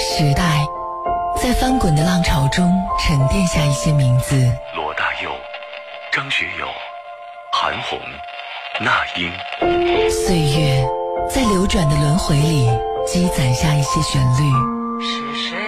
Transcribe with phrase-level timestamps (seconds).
[0.00, 0.64] 时代，
[1.42, 4.36] 在翻滚的浪潮中沉淀下一些名字。
[4.76, 5.30] 罗大佑、
[6.12, 6.68] 张学友、
[7.52, 7.98] 韩红、
[8.80, 9.28] 那英。
[10.08, 10.86] 岁月，
[11.28, 12.70] 在流转的轮回里
[13.08, 14.44] 积攒下一些旋律。
[15.00, 15.58] 是谁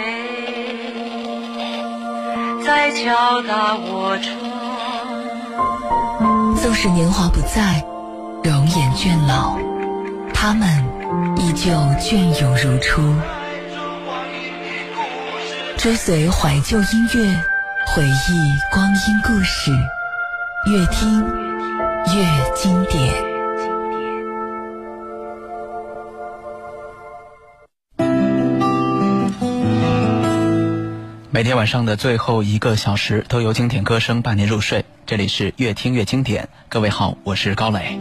[2.64, 4.30] 在敲打我窗？
[6.54, 7.84] 纵使年华不在，
[8.44, 9.58] 容颜倦老，
[10.32, 10.68] 他们
[11.36, 13.02] 依旧隽永如初。
[15.82, 17.42] 追随怀旧音乐，
[17.86, 19.70] 回忆光阴故事，
[20.66, 21.26] 越听
[22.14, 23.14] 越经典。
[31.30, 34.84] 每天晚上的最后一个小时，都由经典歌声伴您入睡。
[35.06, 36.50] 这里是越听越经典。
[36.68, 37.98] 各位好，我是高磊。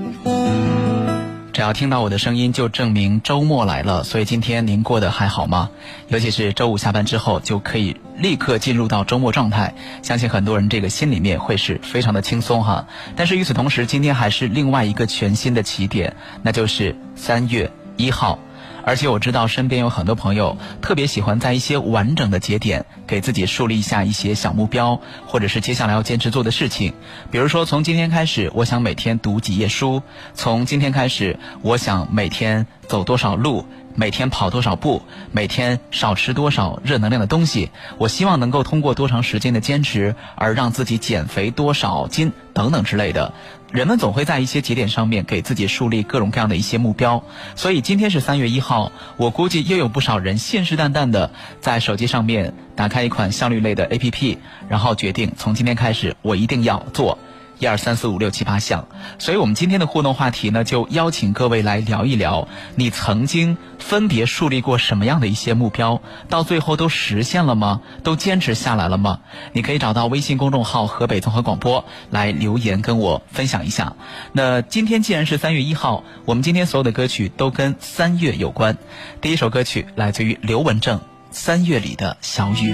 [1.59, 4.05] 只要听到我的声音，就证明周末来了。
[4.05, 5.69] 所以今天您过得还好吗？
[6.07, 9.75] 尤其是周五下班之后，就可以立刻进入到周末状态。
[10.01, 12.87] 相信很多人这个心里面会是非常的轻松哈。
[13.17, 18.39] 但是与此同时，今天还是另外一个全新的起点，那就是三月一号。
[18.85, 26.93] 而且我知道身边有很多朋友特别喜欢在一些完整的节点给自己树立一下一些小目标，或者是接下来要坚持做的事情。
[27.31, 30.01] 比如说，从今天开始，我想每天读几页书；
[30.33, 33.65] 从今天开始，我想每天走多少路。
[33.95, 35.01] 每天跑多少步，
[35.33, 43.33] 每天少吃多少热能量的东西，我希望能够通过多长时间的坚持而让自己减肥多少斤等等之类的。
[43.71, 47.23] 人们总会在一些节点上面给自己树立各种各样的一些目标，
[47.55, 51.31] 所以今天是三月一号，我估计又有不少人信誓旦旦的
[51.61, 57.19] 在手机上面打开一款效率类的 APP，然后决定从今天开始我一定要做。
[57.59, 58.87] 一二三四五六七八项，
[59.19, 67.81] 所以我们今天的互动话题呢，就邀请各位来聊一聊，你曾经分别树立过什么样的一些目标，到最后都实现了吗？
[68.03, 69.19] 都坚持下来了吗？
[69.51, 73.93] 你可以找到微信公众号河北综合广播来留言跟我分享一下。
[74.31, 78.77] 那今天既然是三月一号，我们今天所有的歌曲都跟三月有关。
[79.19, 80.99] 第一首歌曲来自于刘文正，
[81.31, 82.73] 《三月里的小雨》。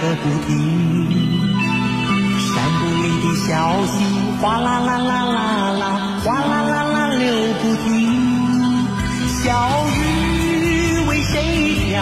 [0.00, 0.48] 个不停。
[2.40, 3.48] 山谷里的小
[3.86, 3.92] 溪
[4.40, 5.36] 哗啦啦啦啦
[5.72, 5.82] 啦，
[6.24, 7.22] 哗啦啦啦流
[7.60, 7.86] 不停。
[9.42, 9.44] 小
[9.94, 9.98] 雨
[11.06, 11.34] 为谁
[11.90, 11.98] 飘？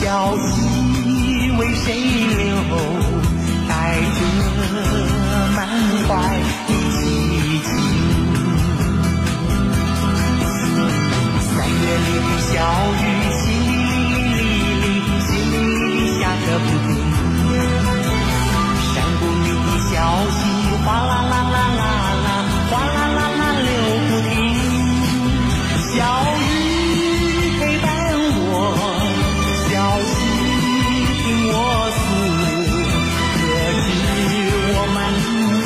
[0.00, 0.48] 小溪
[1.58, 1.86] 为谁
[2.38, 2.48] 流？
[3.68, 4.18] 带着
[5.54, 5.58] 满
[6.08, 6.08] 怀
[6.66, 7.00] 的激
[7.64, 7.68] 情。
[11.38, 12.56] 三月里的小
[12.96, 13.04] 雨，
[20.08, 20.40] 小溪
[20.86, 21.82] 哗啦啦啦啦
[22.24, 22.26] 啦，
[22.70, 23.68] 哗啦啦啦流
[24.08, 24.32] 不停，
[25.92, 25.96] 小
[26.38, 26.40] 雨
[27.60, 27.86] 陪伴
[28.40, 28.48] 我，
[29.68, 29.70] 小
[30.08, 30.10] 溪
[31.20, 31.54] 听我
[31.98, 32.00] 诉，
[33.36, 33.38] 可
[33.84, 33.86] 知
[34.72, 34.96] 我满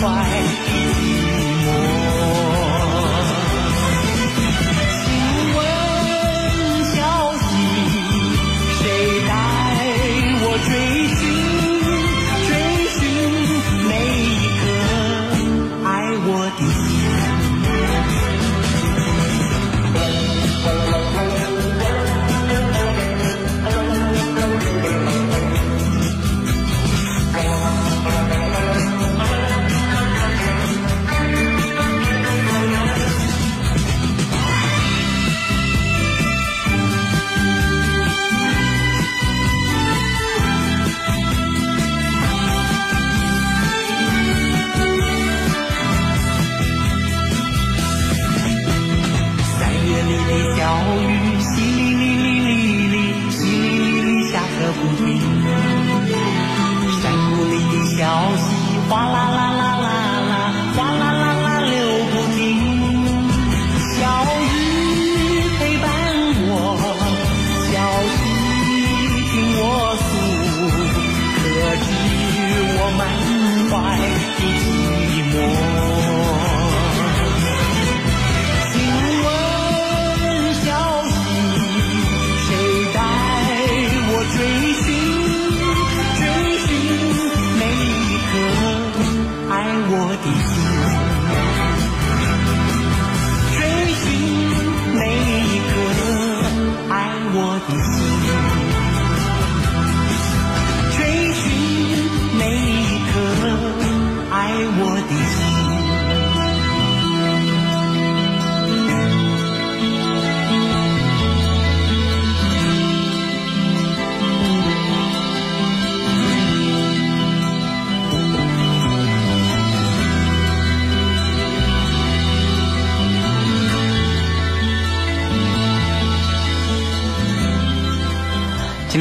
[0.00, 0.02] 怀
[0.42, 1.31] 的。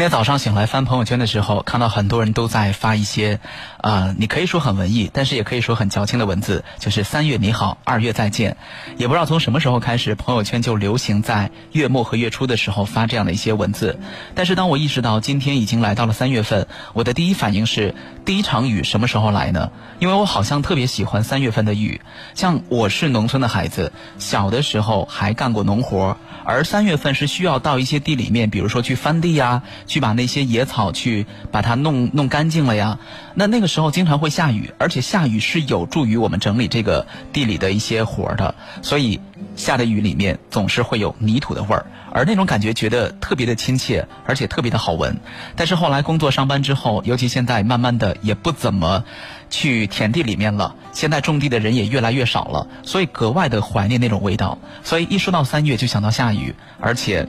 [0.02, 3.40] 今天早上醒来翻朋友圈的时候，看到很多人都在发一些，
[3.84, 8.58] 呃，你可以说很文艺，但是也可以说很矫情的文字，就是三月你好，二月再见。
[8.98, 14.00] 也不知道从什么时候开始，朋友圈就流行在月末和月初的时候发这样的一些文字。
[14.34, 17.94] 但是当我意识到今天已经来到了三月份，我的第一反应是，
[18.26, 19.72] 第一场雨什么时候来呢？
[20.00, 22.02] 因为我好像特别喜欢三月份的雨。
[22.34, 26.18] 像我是农村的孩子，小的时候还干过农活，
[26.52, 29.64] 而三月份是需要到一些地里面，比如说去翻地呀。
[29.88, 33.00] 去把那些野草去把它弄弄干净了呀。
[33.36, 38.56] 那那个时候经常会下雨，而且下雨是有助于我们整理这个地里的一些活的。
[38.82, 39.20] 所以
[39.56, 45.18] 下的雨里面总是会有泥土的味儿，而那种感觉觉得特别的亲切，而且特别的好闻。
[45.56, 49.04] 但是后来工作上班之后，尤其现在慢慢的也不怎么
[49.52, 54.58] 去田地里面了，现在种地的人也越来越少了，所以格外的怀念那种味道。
[54.84, 57.28] 所以一说到三月就想到下雨，而且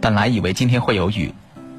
[0.00, 1.34] 本来以为今天会有雨。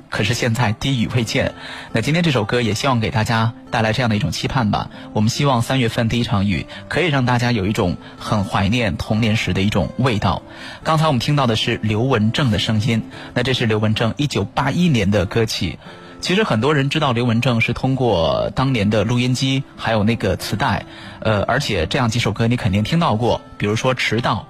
[0.08, 1.54] 可是现在滴雨未见，
[1.92, 4.90] 那今天这首歌也希望给大家带来这样的一种期盼吧。
[5.12, 10.42] 我们希望三月份第一场雨可以让大家有一种很怀念童年时的一种味道。
[10.84, 13.02] 刚才我们听到的是刘文正的声音，
[13.34, 15.80] 那这是刘文正一九八一年的歌曲。
[16.26, 20.84] 其实很多人知道刘文正是通过当年的录音机，还有那个磁带，
[21.20, 24.48] 呃，而且这样几首歌你肯定听到过，比如说《迟到》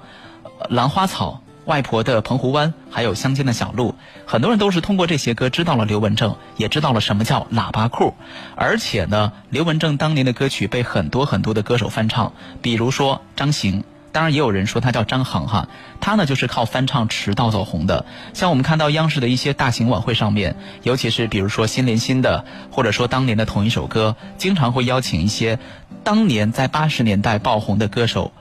[0.74, 1.42] 《兰花草》。
[1.66, 3.95] 外婆的澎湖湾，还有乡间的小路，
[4.27, 8.13] 很多人都是通过这些歌知道了刘文正，也知道了什么叫喇叭裤。
[8.56, 12.31] 而且呢，刘文正当年的歌曲被很多很多的歌手翻唱，
[12.62, 13.83] 比如说张行，
[14.16, 15.68] 当然也有人说他叫张航哈，
[16.00, 18.06] 他呢就是靠翻唱《迟到》走红的。
[18.34, 25.60] 像我们看到央视的一些大型晚会上面，尤其是比如说心连心的，或者说当年的同一首歌，经常会邀请一些
[26.06, 28.32] 当年在八十年代爆红的歌手。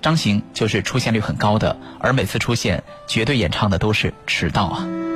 [0.00, 5.07] 张行就是出现率很高的，而每次出现，绝对演唱的都是《迟到》啊。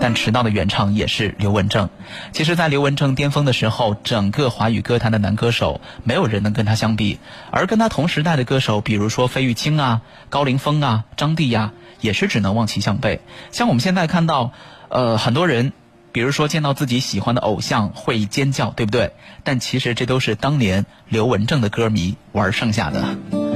[0.00, 1.90] 但《迟到》的原唱也是刘文正。
[2.32, 7.18] 其实，在刘文正巅峰的时候，整个华语歌坛的男歌手，没有人能跟他相比。
[7.50, 10.00] 而跟他同时代的歌手，比如说费玉清啊、
[10.30, 13.20] 高凌风啊、张帝呀，也是只能望其项背。
[13.52, 14.52] 像我们现在看到，
[14.88, 15.72] 呃，很多人，
[16.12, 19.12] 比如说见到自己喜欢的偶像会尖叫，对不对？
[19.44, 23.49] 但其实这都是当年刘文正的歌迷玩剩下的。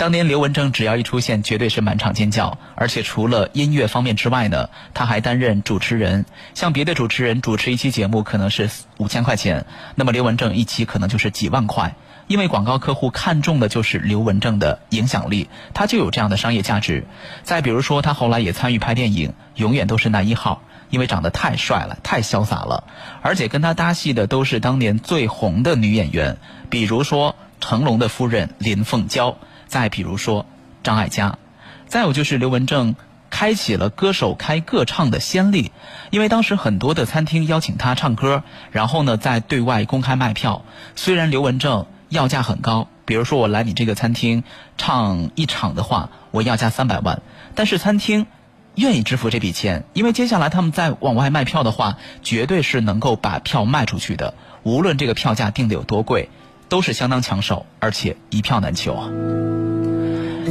[0.00, 2.56] 当年刘文正只要一出现，绝对是满场尖叫。
[2.74, 6.24] 而且除了音乐方面之外呢，他还担任主持人。
[6.54, 9.66] 像别的主持人主持一期节目可能是五千块钱，
[9.96, 11.94] 那么刘文正一期可能就是几万块。
[12.28, 17.06] 因为广告客户看中的就是刘文正的影响力，他就有这样的商业价值。
[17.42, 22.84] 再比如说，他后来也参与拍电影，永远都是男一号，因为长得太帅了，太潇洒了。
[23.20, 26.38] 而且跟他搭戏的都是当年最红的女演员，
[26.70, 29.36] 比如说成龙的夫人林凤娇。
[29.70, 30.46] 再比如说
[30.82, 31.38] 张艾嘉，
[31.86, 32.96] 再有就是刘文正
[33.30, 35.70] 开启了歌手开个唱的先例，
[36.10, 40.64] 因为当时很多的餐厅邀请他唱歌，然后呢在对外公开卖票。
[40.96, 44.42] 虽然刘文正要价很高，比如说我来你这个餐厅
[44.76, 47.22] 唱一场的话，我要价三百万，
[47.54, 48.26] 但是餐厅
[48.74, 54.34] 愿意支付这笔钱，因为接下来他们再往外卖票的话，绝对是能够把票卖出去的，
[54.64, 56.28] 无论这个票价定的有多贵。
[56.70, 59.10] 都是相当抢手，而且一票难求啊！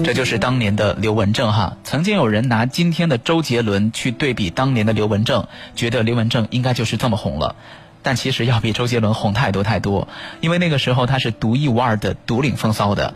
[0.04, 1.78] 这就是当年的刘文正哈。
[1.84, 7.56] 曾经有人拿今天的周杰伦去对比当年的刘文正，觉得刘文正应该就是这么红了。
[8.04, 10.08] 但其实要比周杰伦红太多太多，
[10.42, 13.14] 因为那个时候他是独一无二的独领风骚的。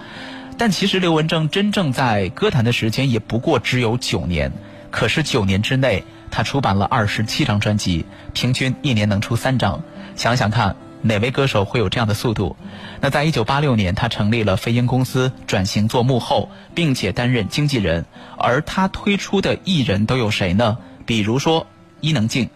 [0.58, 4.52] 但其实刘文正真正在歌坛的时间也不过只有九年，
[4.92, 9.84] 可是九年之内他出版了二十七张专辑，平均一年能出三张。
[10.16, 10.78] 想想看。
[11.06, 12.56] 哪位歌手会有这样的速度？
[13.02, 18.06] 那在一九八六年，他成立了飞鹰公司，转型做幕后，并且担任经纪人。
[18.38, 20.78] 而他推出的艺人都有谁呢？
[21.06, 21.68] 比如说
[22.00, 22.50] 伊能静，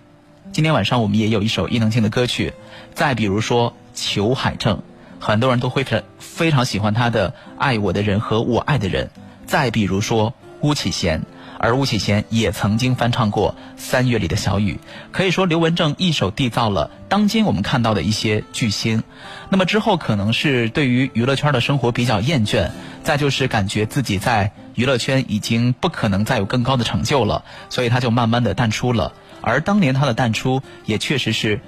[0.54, 2.54] 今天晚上我们也有一首伊能静的歌曲。
[2.94, 4.82] 再比如说裘海正，
[5.20, 9.06] 很多人都会非非常喜欢他的《爱我的人和我爱的人》。
[9.46, 11.22] 再比如说巫启贤。
[11.60, 14.74] 而巫启贤也曾经翻唱过《三月里的小雨》，
[15.12, 19.04] 可以说刘文正一手缔造了当今我们看到的一些巨星。
[19.50, 22.70] 那么之后可能是对于娱乐圈的生活比较厌倦，
[23.04, 29.14] 再就是感觉自己在娱乐圈已经不可能再有更高的成就了，所以他就慢慢的淡出了。
[29.42, 31.60] 而当年他的淡出也确实是。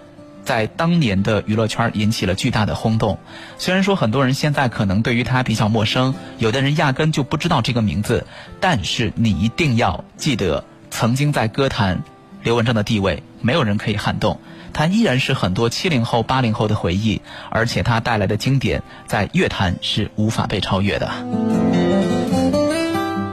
[0.44, 3.20] 在当年的娱乐圈引起了巨大的轰动。
[3.58, 8.26] 虽然说很多人现在可能对于他比较陌生，有的人压根就不知道这个名字，
[8.60, 12.04] 但是你一定要记得，曾经在歌坛，
[12.44, 14.40] 刘文正的地位没有人可以撼动，
[14.74, 21.89] 他依然是很多七零后、八零后的回忆，而且他带来的经典在乐坛是无法被超越的。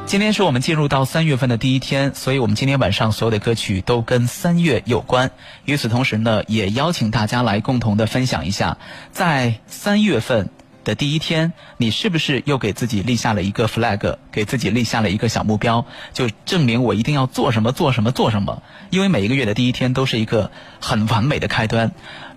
[0.07, 5.33] 今天是我们进入到三月份的第一天，所以我们今天晚上所有的歌曲都跟三月有关。
[5.65, 8.79] 与此同时呢，也邀请大家来共同的分享一下，
[9.11, 10.49] 在三月份
[10.85, 18.63] 的第一天，你是不是又给自己立下了一个 flag，给自己立下了一个小目标，就证明我一定要做什么做什么做什么？
[18.91, 21.91] 因为每一个月的第一天都是一个很完美的开端。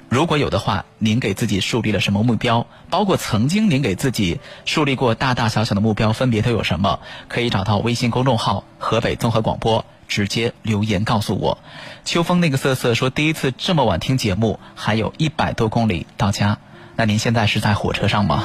[0.09, 2.65] 如果有的话，您给自己树立了什么目标？
[2.89, 6.99] 包括曾经您给自己树立过大大小小的目标，分别都有什么？
[7.27, 11.59] 可以找到微信公众号“河北综合广播”，直接留言告诉我。
[12.05, 16.57] 秋风那个瑟瑟说，第一次这么晚听节目，还有一百多公里到家。
[16.95, 18.43] 那您现在是在火车上吗？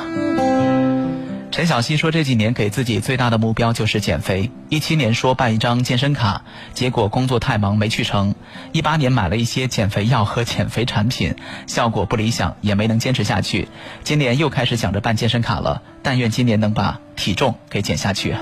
[1.54, 4.50] 陈小希说：“这几年给自己最大的目标就是减肥。
[4.70, 6.42] 一七年说办一张健身卡，
[6.72, 8.34] 结果工作太忙没去成。
[8.72, 11.36] 一八年买了一些减肥药和减肥产品，
[11.68, 13.68] 效果不理想，也没能坚持下去。
[14.02, 18.34] 今年又开始想着办健身卡了，但愿今年能把体重给减下去。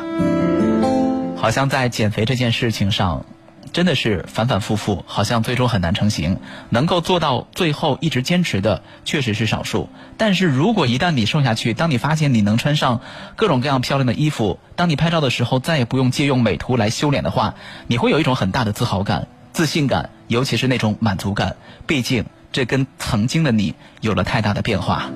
[1.37, 3.27] 好像在减肥这件事情上。”
[3.73, 6.39] 真的是反反复复，好像最终很难成型。
[6.71, 9.89] 能够做到最后一直坚持的，确实是少数。
[10.17, 13.01] 但是如果一旦你瘦下去，当你发现你能穿上
[13.37, 17.55] 各种各样漂亮的衣服，当你拍照的时候再也不用借用美图来修脸的话，
[17.87, 21.57] 你会有一种很大的自豪感、自信感，尤其是那种满足感。
[21.87, 25.11] 毕竟这跟曾经的你有了太大的变化。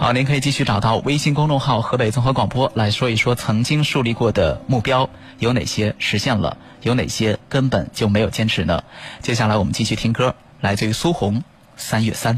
[0.00, 8.84] 好，您可以继续找到微信公众号“河北综合广播”来说一说曾经树立过的目标有哪些实现了，有哪些根本就没有坚持呢？
[9.22, 11.40] 接下来我们继续听歌，来自于苏红
[11.76, 12.36] 《三月三》。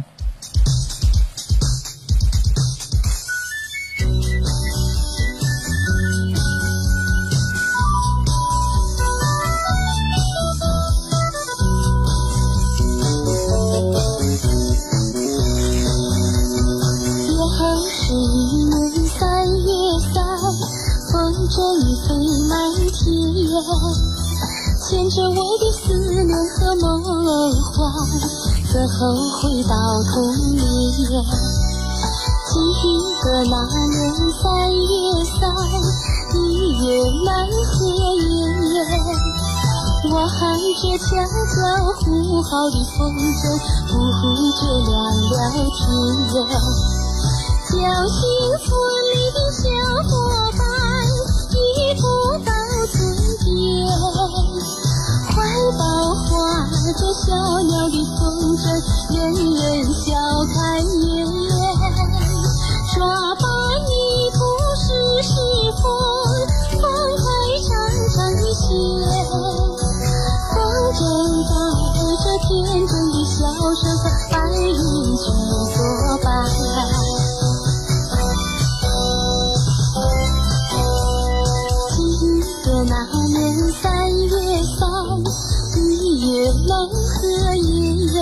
[21.50, 21.58] 正
[22.06, 22.14] 飞
[22.48, 22.94] 满天
[24.86, 27.78] 牵着我的思念和梦幻，
[28.70, 28.94] 最后
[29.42, 29.74] 回到
[30.12, 30.14] 童
[30.54, 30.62] 年。
[32.52, 32.54] 记
[33.22, 33.54] 得那
[33.88, 33.98] 年
[34.40, 34.82] 三月
[35.26, 35.42] 三，
[36.34, 36.38] 一
[36.86, 36.88] 月
[37.24, 37.70] 南河
[38.14, 38.72] 月，
[40.12, 41.52] 我喊着悄悄
[41.98, 42.06] 呼
[42.42, 43.42] 号的风筝，
[43.88, 43.92] 不
[44.54, 44.90] 觉亮
[45.30, 45.34] 了
[45.74, 45.78] 天。
[47.70, 48.18] 叫醒
[48.58, 48.66] 村
[49.14, 49.62] 里的小
[50.08, 50.10] 伙
[56.94, 57.30] 着小
[57.62, 58.62] 鸟的风筝，
[59.14, 59.58] 人人
[59.94, 60.08] 笑
[60.54, 61.26] 看颜。
[62.94, 63.06] 抓
[63.36, 63.46] 把
[63.86, 63.90] 泥
[64.32, 64.38] 土
[64.76, 64.82] 试
[65.22, 65.30] 试
[65.80, 65.82] 风，
[66.80, 66.84] 放
[67.16, 67.22] 开
[67.62, 67.70] 长
[68.10, 68.66] 长的线。
[70.54, 70.56] 风
[70.92, 71.00] 筝
[71.46, 71.50] 带
[72.16, 72.48] 着天
[72.86, 73.38] 真的笑
[73.74, 74.74] 声和白云
[75.16, 75.22] 去
[75.76, 75.78] 作
[76.24, 76.28] 伴。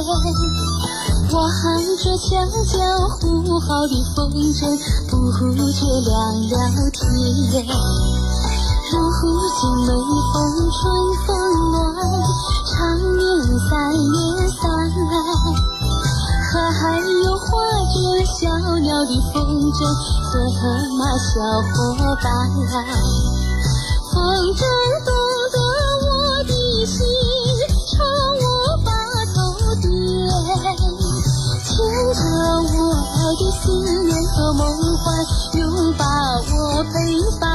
[0.00, 1.58] 我喊
[1.96, 2.30] 着悄
[2.64, 2.78] 悄
[3.18, 4.62] 呼号的风筝，
[5.10, 5.12] 不
[5.72, 6.14] 觉亮
[6.46, 6.54] 了
[6.92, 7.02] 天。
[8.90, 8.94] 如
[9.58, 9.90] 今每
[10.32, 10.34] 逢
[10.70, 10.78] 春
[11.26, 11.28] 风
[11.72, 11.76] 暖，
[12.64, 12.72] 常
[13.18, 13.20] 念
[13.68, 14.14] 三月
[14.54, 14.62] 三。
[16.54, 17.46] 还有画
[17.90, 18.38] 着小
[18.78, 19.36] 鸟的风
[19.72, 19.76] 筝
[20.22, 20.60] 和河
[20.96, 21.28] 马小
[21.74, 21.74] 伙
[22.22, 22.26] 伴？
[24.14, 24.16] 风
[24.54, 24.62] 筝
[25.04, 25.10] 动
[25.52, 25.58] 得
[26.06, 26.08] 我
[26.44, 26.50] 的
[26.86, 26.96] 心。
[33.28, 33.92] 我的思念
[34.32, 34.66] 和梦
[34.96, 35.12] 幻，
[35.52, 36.04] 拥抱
[36.48, 36.88] 我陪
[37.38, 37.46] 伴。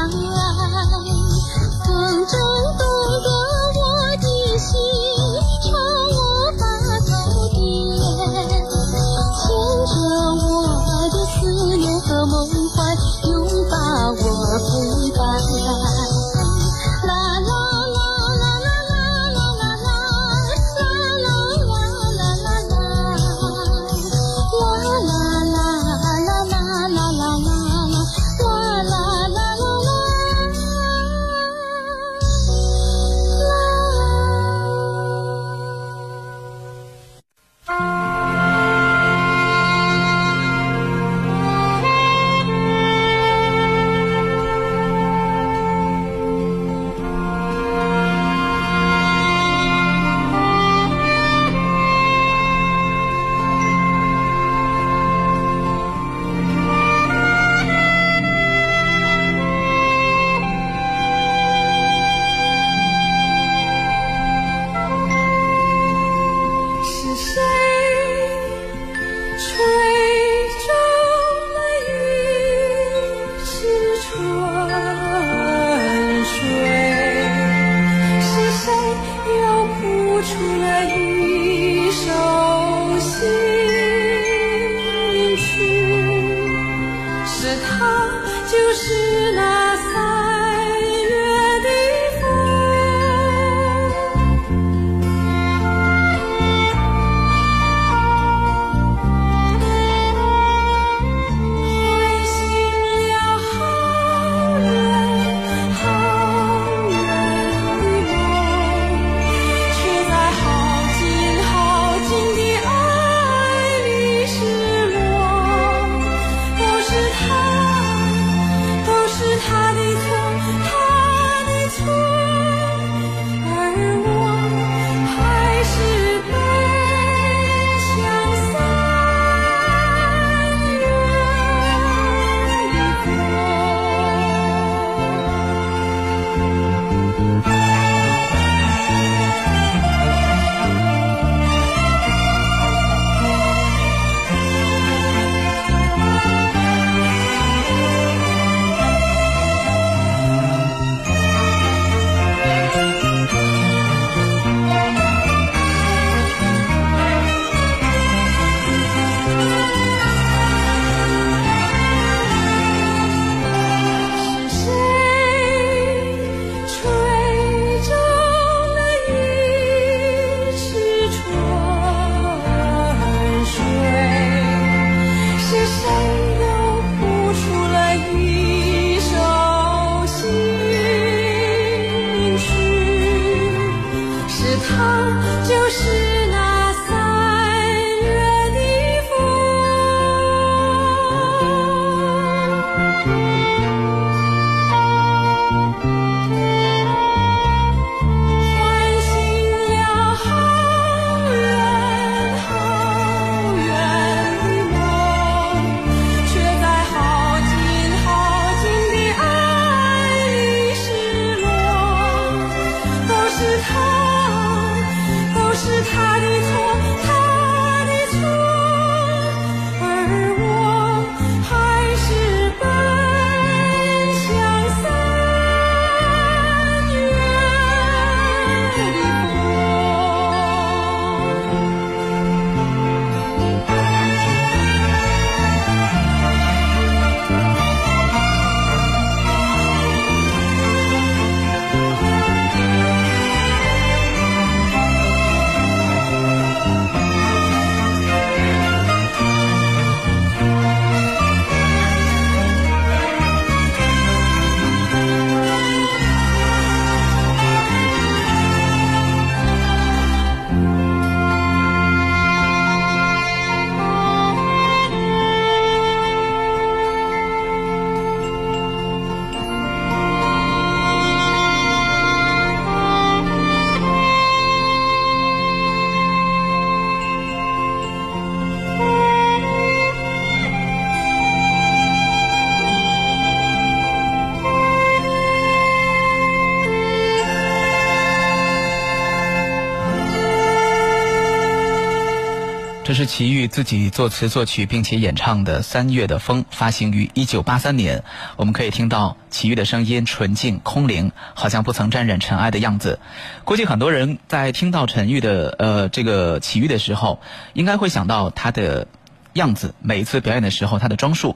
[293.16, 298.04] 齐豫自己作词作曲并且演唱的《三月的风》，发行于一九八三年。
[298.38, 302.98] 我们可以听到齐豫的声音纯净空灵，好像不曾沾染尘埃的样子。
[303.44, 307.20] 估计很多人在听到陈玉的呃这个齐豫的时候，
[307.54, 308.88] 应该会想到他的
[309.34, 309.76] 样子。
[309.80, 311.36] 每一次表演的时候，他的装束，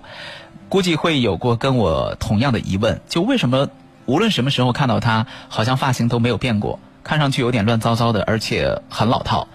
[0.70, 3.70] 估计会有过跟我同样的疑问：就为什么
[4.08, 9.48] 无论什么时候看到他，好像发型都没有变过，看上去有点乱糟糟的，而且很老套。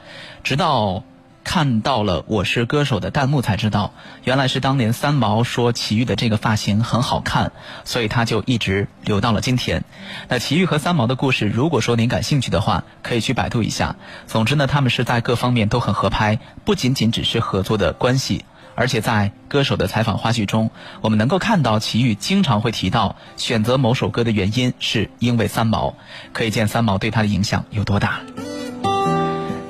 [0.45, 1.03] 直到
[1.45, 3.93] 看到了《我是歌手》的弹幕，才知道
[4.25, 7.53] 原来是当年三毛说齐豫的这个发型很好看，
[7.85, 9.85] 所以他就一直留到了今天。
[10.29, 13.97] 那齐豫和三毛的故事，如果说您感兴趣的话，可以去百度一下。
[14.27, 25.95] 总之呢，他们是在各方面都很合拍，不仅仅只是合作的关系，而且在歌手的采访花絮中，我们能够看到齐豫经常会提到选择某首歌的原因是因为三毛，
[26.33, 28.21] 可以见三毛对他的影响有多大。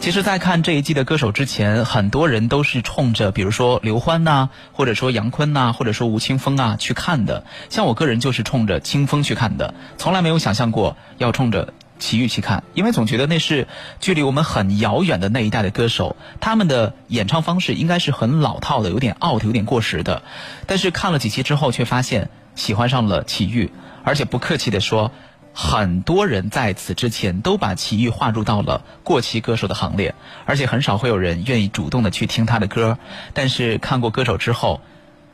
[0.02, 7.44] 其实，在看这一季的歌手之前，很多人都是冲着比如说刘欢呐，或者说杨坤呐，或者说吴青峰啊去看的。
[7.70, 13.68] 像我个人就是冲着清风去看的，从来没有想象过要冲着齐豫去看，因为总觉得那是
[14.00, 20.22] 距离我们很遥远的那一代的歌手，他们的演唱方式应该是很老套的，有点 out，有点过时的。
[20.66, 23.70] 但是看了几期之后，却发现喜欢上了齐豫，
[24.02, 25.12] 而且不客气的说。
[25.54, 30.14] 很多人在此之前都把齐豫划入到了过气歌手的行列，
[30.46, 32.98] 而且很少会有人愿意主动的去听他的歌。
[33.34, 34.80] 但是看过歌手之后，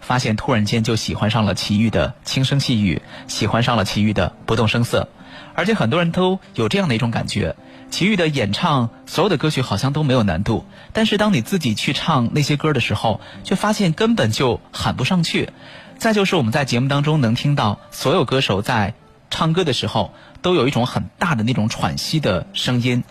[0.00, 5.08] 发现突然间就喜欢上了齐豫的轻声细语，喜欢上了齐豫的不动声色。
[5.54, 7.54] 而且很多人都有这样的一种感觉：
[7.90, 15.50] 齐豫的演唱所有的歌曲好像都没有难度，但是当你自己去唱那些歌的时候，却发现根本就喊不上去。
[15.96, 18.94] 再就是我们在节目当中能听到所有歌手在。
[19.30, 20.12] 唱歌的时候
[20.42, 23.04] 都有一种很大的那种喘息的声音，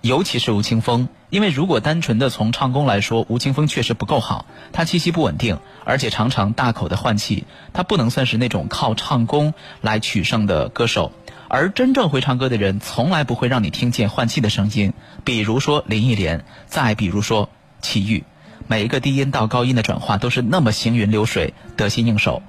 [0.00, 11.12] 尤其是吴青峰，因为如果单纯的从唱功来说，吴青峰确实不够好，他气息不稳定，而且常常大口的换气，他不能算是那种靠唱功来取胜的歌手。
[11.48, 17.50] 而真正会唱歌的人，从来不会让你听见换气的声音，比如说林忆莲，再比如说
[17.82, 18.24] 齐豫，
[18.66, 22.42] 每一个低音到高音的转化都是那么行云流水，得心应手。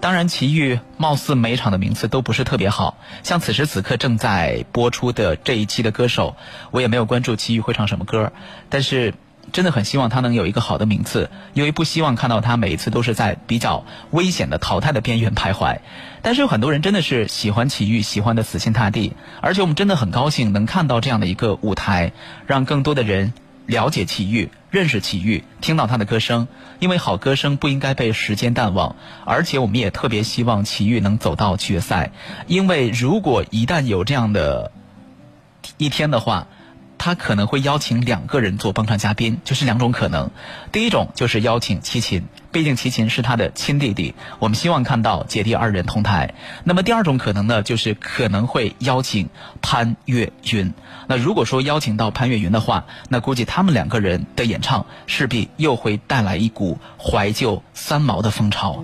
[0.00, 6.36] 当然，齐豫貌似每场的名次都不是特别好，像此时此刻正在播出的这一期的歌手，
[6.70, 8.32] 我也没有关注齐豫会唱什么歌，
[8.68, 9.12] 但是
[9.52, 15.78] 真的很希望他能有一个好的名次，因为不希望看到他每一次都是在比较危险的淘汰的边缘徘徊。
[16.22, 22.12] 但是有很多人真的是喜欢齐豫，喜欢的死心塌地，而且我们真的很高兴能看到这样的一个舞台，
[22.46, 23.32] 让更多的人。
[23.68, 26.48] 了解齐豫，认识齐豫，听到他的歌声，
[26.80, 28.96] 因为好歌声不应该被时间淡忘。
[29.24, 32.10] 而且我们也特别希望齐豫能走到决赛，
[32.46, 34.72] 因为如果一旦有这样的
[35.76, 36.48] 一天的话。
[37.00, 40.32] 他可能会邀请两个人做帮唱嘉宾，就是两种可能。
[40.72, 46.34] 第一种就是邀请齐秦，毕竟齐秦是他的亲弟弟，我们希望看到姐弟二人同台。
[46.64, 49.28] 那么第二种可能呢，就是可能会邀请
[49.60, 50.72] 潘越云。
[51.06, 58.82] 那如果说邀请到潘越云的话，那估计他们两个人的演唱势必又会带来一股怀旧三毛的风潮。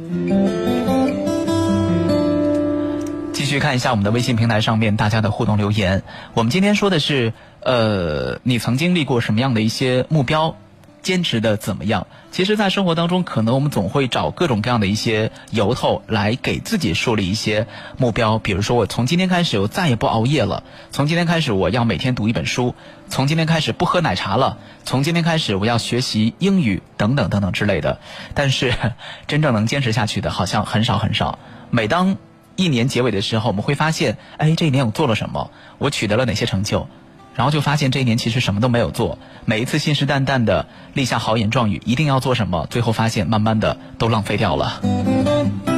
[3.33, 6.03] 继续看一下我们的微信平台上面大家的互动留言。
[6.35, 10.57] 我们今天说的是，呃，你曾经立过什么样的一些目标，
[11.05, 12.09] 坚持的怎么样？
[12.33, 18.41] 其实，在生活当中，可能我们总会找各种各样的一些由头来给自己树立一些目标。
[18.41, 22.75] 比如说，我从今天开始，我再也不熬夜了；从今天开始，我要每天读一本书；
[23.09, 28.01] 从今天开始不喝奶茶了；从今天开始，我要学习英语等等等等之类的。
[28.35, 28.75] 但是，
[29.29, 31.39] 真正能坚持下去的，好像很少很少。
[31.71, 32.17] 每当
[32.57, 35.51] 一年结尾的时候，我们会发现，哎，这一年我做了什么？
[35.79, 36.89] 我取得了哪些成就？
[37.35, 39.19] 然后就发现这一年其实什么都没有做。
[39.45, 45.74] 每一次信誓旦旦的立下豪言壮语，一定要做什么，最后发现慢慢的都浪费掉了。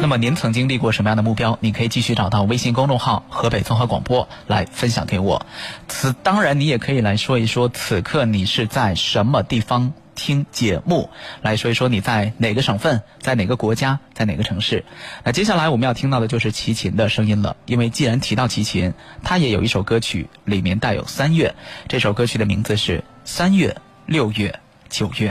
[0.00, 1.58] 那么您曾经立过什么样的目标？
[1.60, 5.44] 你可以继续找到微信公众号“河北综合广播”来分享给我。
[5.88, 9.92] 此当然，你也可以来说一说，此刻你是在什么地方？
[10.14, 11.10] 听节目
[11.42, 14.84] 来说一说你在哪个省份，在哪个国家，在哪个城市？
[15.22, 17.56] 那接下来我们要听到的就是齐秦的声音了。
[17.66, 21.54] 因为既然提到齐秦，他也有一首歌曲里面带有三月，
[21.86, 24.58] 这首歌曲的名字是《三月、六月、
[24.88, 25.30] 九月》。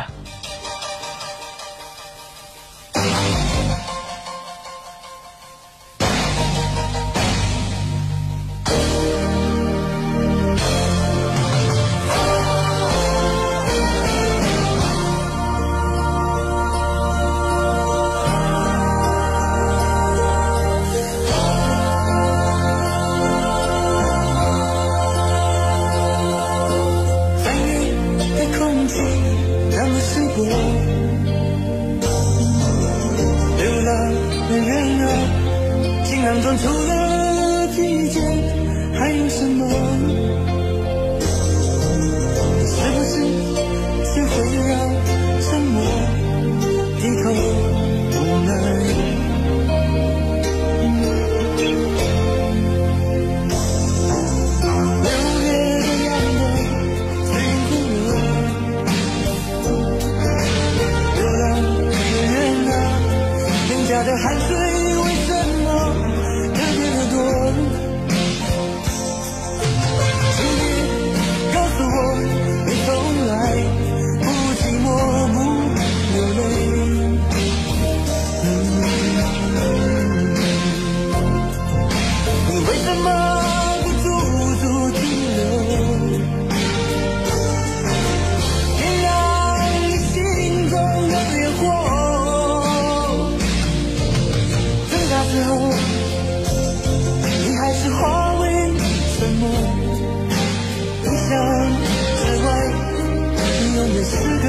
[104.03, 104.47] 是个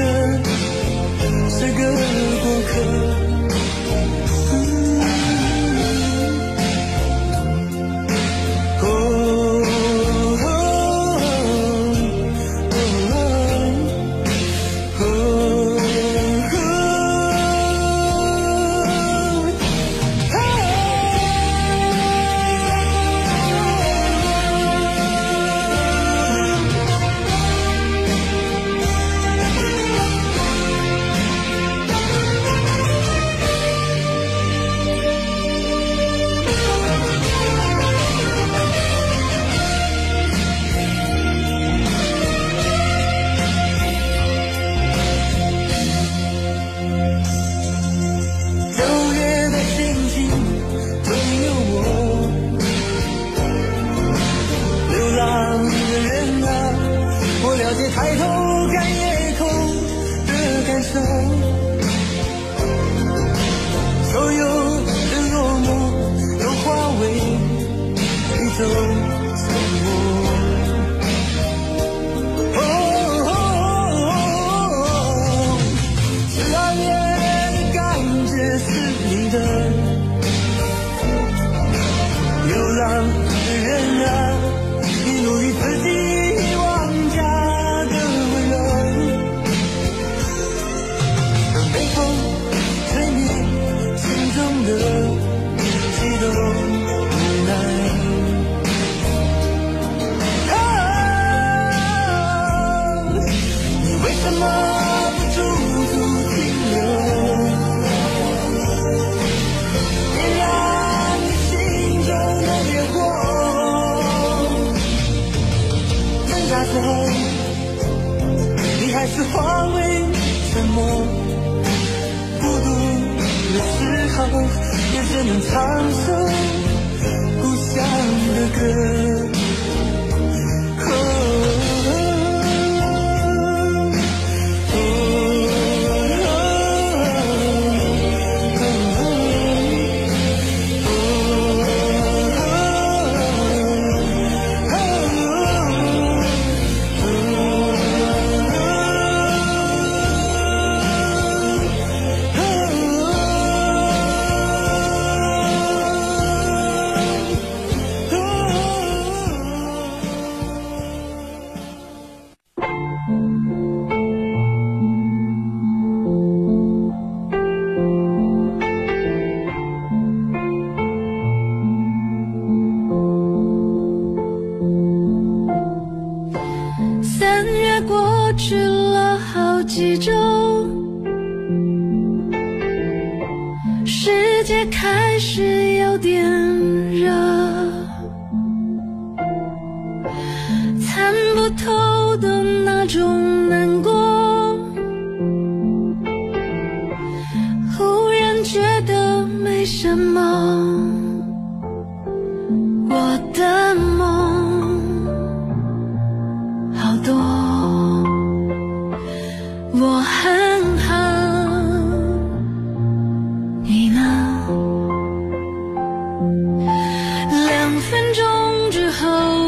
[1.49, 2.58] 是个我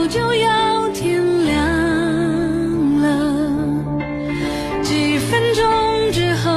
[0.07, 3.43] 就要天亮了，
[4.83, 6.51] 几分钟之后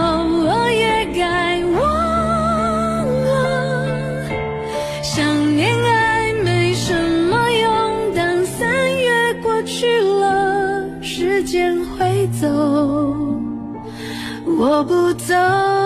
[0.44, 4.26] 我也该忘了。
[5.02, 6.94] 想念爱没什
[7.30, 8.66] 么用，当三
[8.98, 12.48] 月过去了，时间会走，
[14.46, 15.83] 我不走。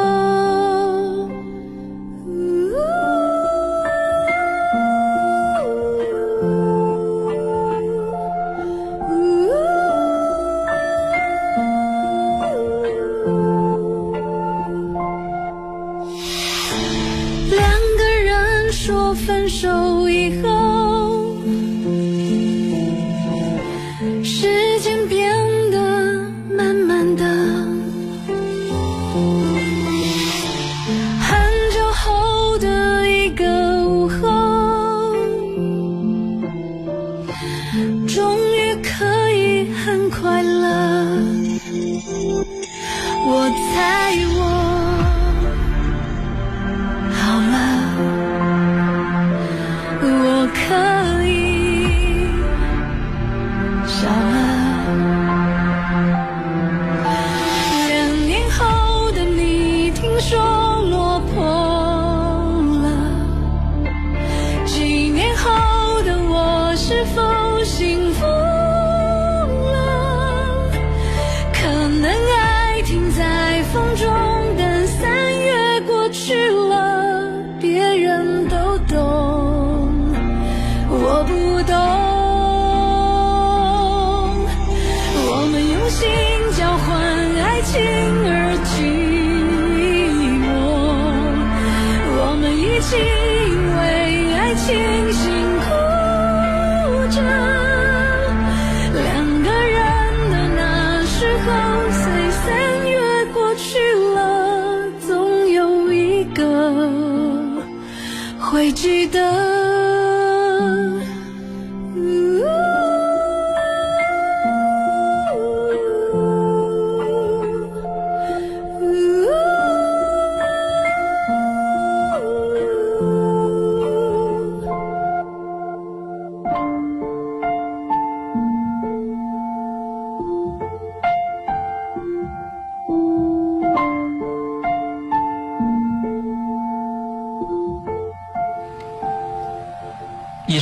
[87.63, 87.81] 情
[88.25, 88.29] 而
[88.65, 88.71] 寂
[90.43, 90.47] 寞，
[92.21, 93.83] 我们一起因为
[94.35, 94.67] 爱情
[95.13, 95.19] 辛
[95.65, 95.67] 苦
[97.11, 97.17] 着。
[98.95, 99.03] 两
[99.43, 99.77] 个人
[100.31, 100.61] 的那
[101.05, 101.47] 时候，
[101.91, 102.47] 随三
[102.89, 102.93] 月
[103.35, 103.67] 过去
[104.15, 104.17] 了，
[105.07, 105.09] 总
[105.51, 106.41] 有一个
[108.39, 109.58] 会记得。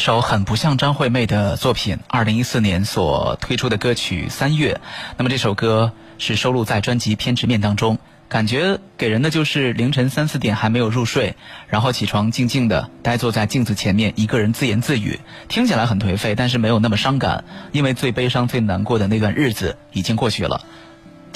[0.07, 4.75] 首很不像张惠妹的作品，二零一四年所推出的歌曲《三月》。
[5.17, 11.35] 那么这首歌是收录在专辑《偏执面》当中，感觉给人的就是凌晨三四点还没有入睡，
[11.67, 17.43] 然后起床静静的呆坐在镜子前面，一个人自言自语，听起来很颓废，但是没有那么伤感，
[17.73, 20.65] 因为最悲伤、最难过的那段日子已经过去了。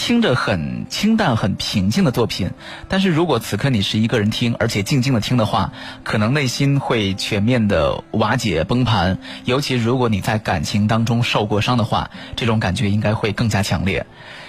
[0.02, 2.52] 听着很清淡、很平静的作品，
[2.88, 5.72] 但是如果此刻你是一个人听，而且静静的听的话，
[6.04, 9.18] 可能内心会全面的瓦解、崩盘。
[9.44, 14.06] 尤其如果你在感情当中受过伤的话，这种感觉应该会更加强烈。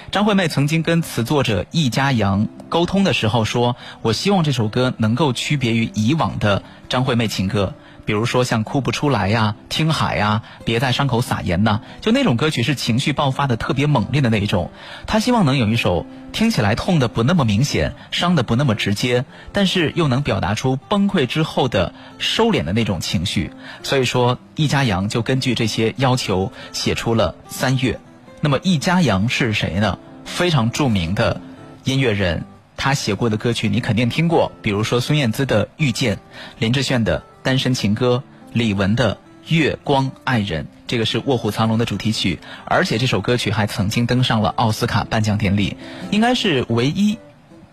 [0.10, 14.72] 张惠妹曾经跟词作者易家扬沟通的时候说：“我希望这首歌能够区别于以往的张惠妹情歌。”比如说像哭不出来呀、听海呀、别在伤口撒盐呐，就那种歌曲是情绪爆发的特别猛烈的那一种。
[15.08, 23.52] 他希望能有一首听起来痛的不那么明显、伤的不那么直接，但是又能表达出崩溃之后的收敛的那种情绪。
[23.84, 27.94] 所以说，易家扬就根据这些要求写出了《三月》。
[28.42, 30.00] 那么易家扬是谁呢？
[30.26, 31.40] 非常著名的
[31.84, 32.44] 音乐人，
[32.78, 36.16] 他写过的歌曲你肯定听过，比如说孙燕姿的《遇见》，
[36.58, 37.24] 林志炫的。
[37.44, 38.24] 单身情歌，
[38.54, 39.16] 李玟的
[39.48, 45.78] 《月光爱人》，这个是《卧虎藏龙》的主题曲，而且这首歌曲还曾经登上了奥斯卡颁奖典礼，
[46.12, 47.18] 应该是唯一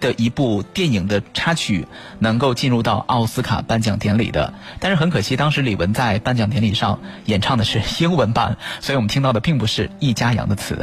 [0.01, 1.87] 的一部电影的插曲
[2.19, 4.55] 能够进入到奥斯卡颁奖典礼的。
[4.81, 10.79] 但是很可惜，当时李玟在颁奖典礼上演唱的是英文版，所以我们听到的并不是易家扬的词。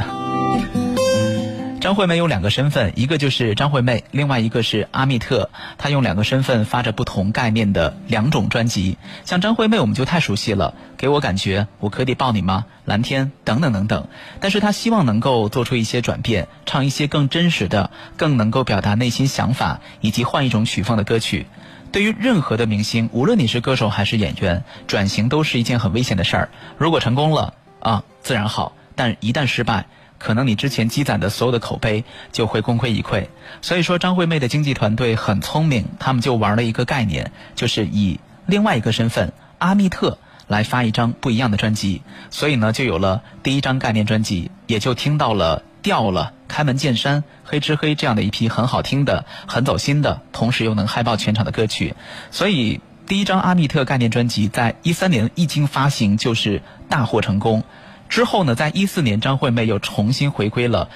[1.86, 5.50] 张惠妹有两个身份，一个就是张惠妹，另外一个是阿密特。
[5.78, 8.98] 她用两个身份发着不同概念的两种专辑。
[9.24, 12.66] 像张惠妹，我们就太熟悉了，给我感觉我可以抱你吗？
[12.84, 14.08] 蓝天等等等等。
[14.40, 21.46] 但是她希望能够做出一些转变，唱一些更真实的、更能够表达内心想法以及换一种曲风的歌曲。
[21.92, 26.48] 对于任何的明星，无论你是歌手还是演员，转型都是一件很危险的事儿。
[26.78, 29.86] 如果成功了啊，自然好；但一旦失败，
[30.18, 33.26] 可能你之前积攒的所有的口碑就会功亏一篑。
[33.62, 42.02] 所以说，张惠妹的经纪团队很聪明，他们就玩了一个概念，就是以另外一个身份阿密特来发一张不一样的专辑。
[42.30, 51.94] 所以呢，就有了第一张概念专辑，也就听到了掉了、开门见山、黑吃黑这样的一批很好听的、很走心的，同时又能嗨爆全场的歌曲。
[52.30, 57.62] 所以第一张阿密特概念专辑在一三年一经发行就是大获成功。
[58.08, 60.88] 之后呢，在一四年，张惠妹又重新回归了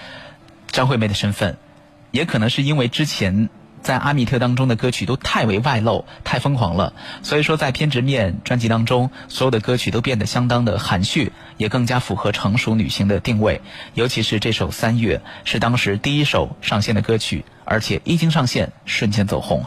[0.69, 1.57] 张惠妹的身份，
[2.11, 3.49] 也可能是因为之前
[3.83, 6.93] 在阿密特当中的歌曲都太为外露、太疯狂了，
[7.23, 13.63] 所以说在偏执面专辑当中，所有的歌曲都变得相当的含蓄，也更加符合成熟女性的定位。
[13.95, 19.65] 尤其是这首《三月》是当时第一首上线的歌曲，而且一经上线，瞬间走红。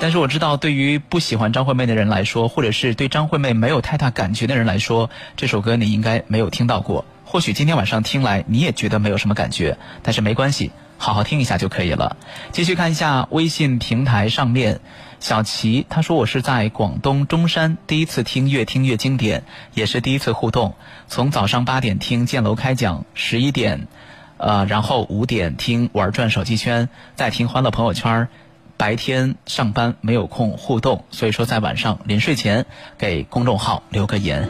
[0.00, 7.06] 但是我知道，对于不喜欢张惠妹的人来说，或者是对张惠妹没有太大感觉的人来说，这首歌你应该没有听到过。
[7.24, 12.18] 或许今天晚上听来你也觉得没有什么感觉，但是没关系，好好听一下就可以了。
[12.52, 14.80] 继续看一下微信平台上面，
[15.20, 19.42] 小齐他说我是在广东中山第一次听越听越经典，
[19.72, 20.74] 也是第一次互动。
[21.08, 23.88] 从早上八点听建楼开讲，十一点，
[24.36, 28.28] 呃，然后五点听玩转手机圈，再听欢乐朋友圈。
[28.76, 32.66] 白天上班没有空互动，所以说在晚上临睡前
[32.98, 34.48] 给公众号留个言。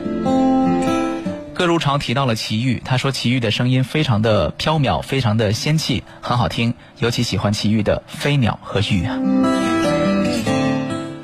[1.54, 9.06] 各如潮提到了齐豫，他说齐豫的声音非常的飘渺，非常的仙气，很好听，尤其喜欢齐豫的飞鸟和玉。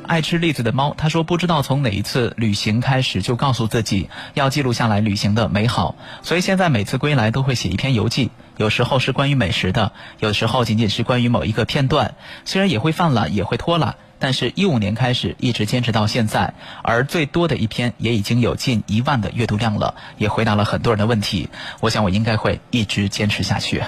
[0.07, 8.31] 爱吃栗子的猫，他说不知道从哪一次旅行开始就告诉自己要记录下来旅行的美好，所以现在每次归来都会写一篇游记，
[8.61, 12.15] 有时候是关于美食的，有时候仅仅是关于某一个片段。
[12.45, 16.53] 虽然也会犯懒，也会拖拉，但是一五年开始一直坚持到现在，
[16.83, 21.49] 而最多的一篇也已经有近一万的阅读量了，也回答了很多人的问题。
[21.81, 23.83] 我想我应该会一直坚持下去。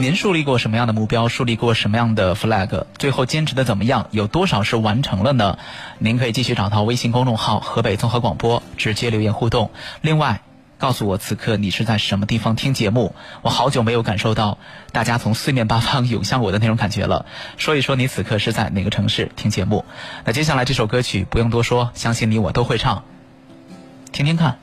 [0.00, 1.28] 您树立过什么样的目标？
[1.28, 2.84] 树立过什么样的 flag？
[2.98, 4.08] 最后坚持的怎么样？
[4.10, 5.58] 有多少是完成了呢？
[5.98, 9.70] 您可以继续找到微信公众号“河北综合广播”，直接留言互动。
[10.02, 10.42] 另外，
[10.78, 13.14] 告诉我此刻你是在什么地方听节目？
[13.42, 14.58] 我好久没有感受到
[14.92, 17.26] 大家从四面八方涌向我的那种感觉了。
[17.56, 19.84] 说一说你此刻是在哪个城市听节目？
[20.24, 23.02] 那接下来这首歌曲不用多说，相信你我都会唱，
[24.12, 24.58] 听听看。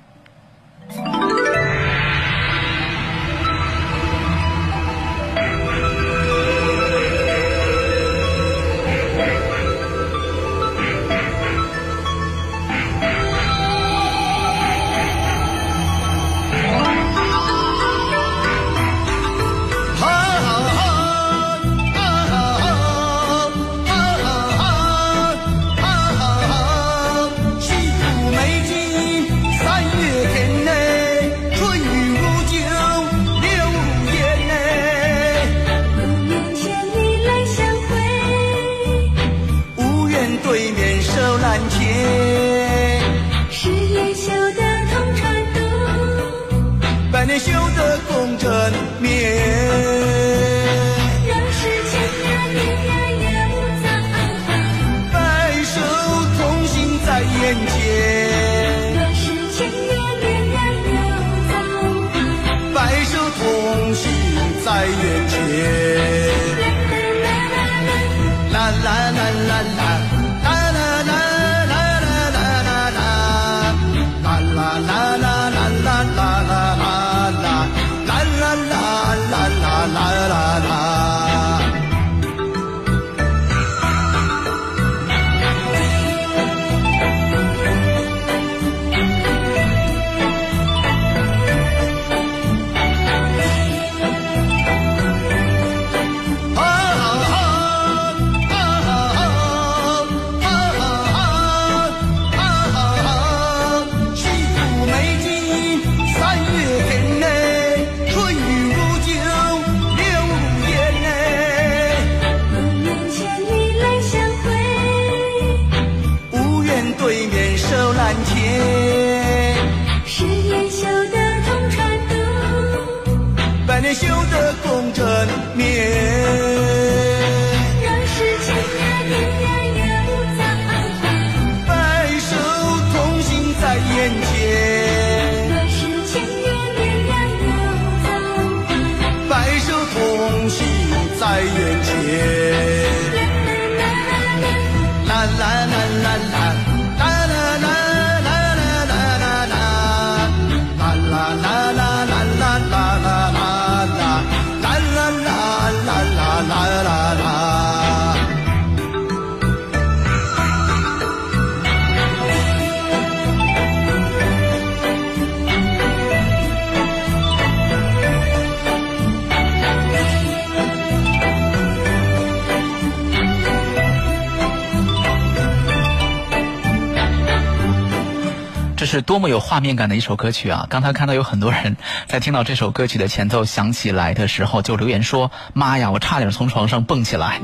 [178.96, 180.68] 是多么有画面感的一首歌曲啊！
[180.70, 181.76] 刚才看到有很多人
[182.08, 187.42] 在听到这首歌曲的前奏响起来的时候，就留言说：“妈呀，我差点从床上蹦起来。”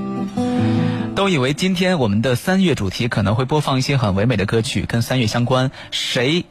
[1.14, 5.72] 都以为今天我们的三月主题可能会播放一些很唯美的歌曲，跟三月相关。
[5.92, 6.46] 谁？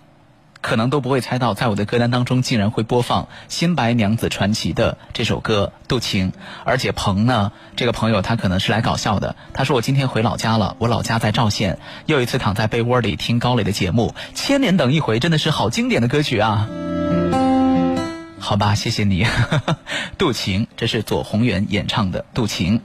[0.60, 6.32] 可能都不会猜到，在我的歌单当中竟然会播放《新白娘子传奇》的这首歌《渡情》，
[6.64, 9.36] 而且鹏呢，这个朋友他可能是来搞笑的。
[9.54, 16.68] 他说我今天回老家了，我老家在赵县，又一次躺在被窝里听高磊的节目，《千年等一回》真的是好经典的歌曲啊。
[18.38, 19.24] 好吧，谢谢你，
[20.16, 22.78] 《渡情》这是左宏元演唱的《渡情》，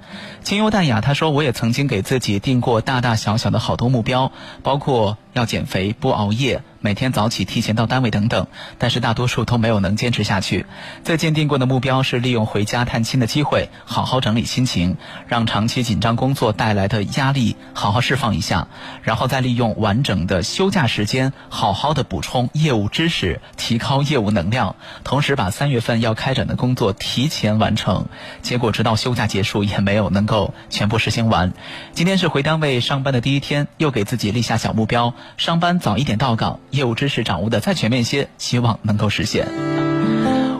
[0.46, 1.02] 清幽淡雅。
[1.02, 4.32] 他说我也曾经给自己定过大大小小的好多目标，
[4.62, 6.62] 包括要减肥、不熬夜。
[6.82, 8.46] 每天早起提前到单位等等，
[8.78, 10.68] 但是大多数都没有能坚持下去。
[11.04, 18.68] 最近定过的目标是利用回家探亲的机会，好好整理心情，让长期紧张工作带来的压力好好释放一下，
[19.02, 28.06] 然后再利用完整的休假时间，好好的补充业务知识，提高业务能量，同时把三月份要开展的工作提前完成。
[28.43, 30.34] 结果直到休假结束也没有能够
[30.69, 31.53] 全部实行完。
[31.93, 36.59] 今天是回单位上班的第一天，又给自己立下小目标，上班早一点到岗。
[36.71, 39.47] 业务知识掌握的再全面些，希望能够实现。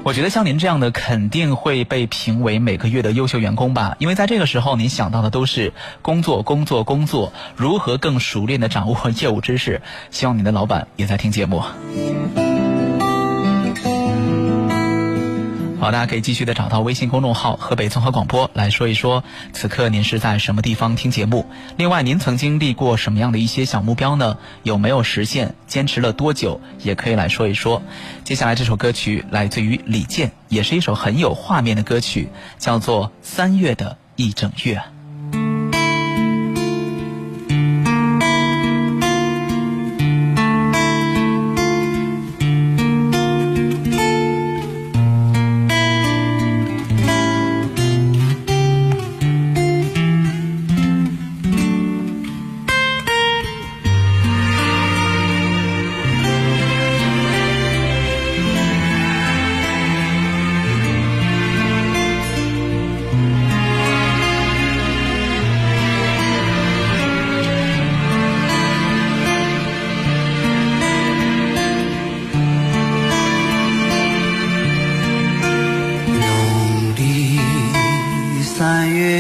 [0.03, 5.73] 我觉得像您这样的肯定会被评为每个月的优秀员工吧，因为在这个时候您想到的都是
[6.03, 9.82] 工作、工作、工作，如何更熟练的掌握业务知识。
[10.11, 11.63] 希望您的老板也在听节目。
[15.86, 19.24] 好，大家可以继续的找到微信公众号“河北综合广播”来说一说，
[19.54, 21.46] 此刻您是在什么地方听节目？
[21.78, 24.40] 另外，您曾经立过什么样的一些小目标呢？
[24.64, 25.54] 有没有实现？
[25.68, 26.60] 坚持了多久？
[26.82, 27.84] 也可以来说一说。
[28.24, 34.78] 接下来这首歌曲来自于李健，也是一首很有画面的歌曲，叫做《三月的一整月》。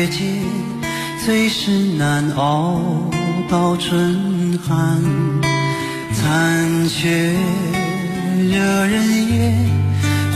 [0.07, 0.23] 界
[1.25, 2.79] 最是难熬
[3.49, 5.01] 到春寒，
[6.13, 7.33] 残雪
[8.49, 9.69] 惹人厌，